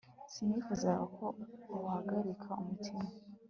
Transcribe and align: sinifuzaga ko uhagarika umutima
sinifuzaga 0.33 1.03
ko 1.17 1.25
uhagarika 1.85 2.49
umutima 2.61 3.05